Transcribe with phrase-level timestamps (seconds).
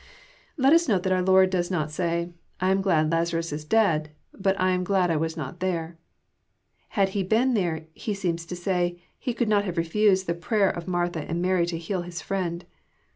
[0.57, 0.71] 252 EXPOSITORY THOUOnrS.
[0.71, 4.09] Let tis note that onr Lord does not say, '* I amglAd Lazanis is dead,
[4.33, 5.99] bat I am glad I was jpt there."
[6.95, 7.85] HadUebcen there.
[7.93, 11.67] He seems to say, He coald not have reftised the prayer of Martha and Mary
[11.67, 12.63] to heal His Ariend.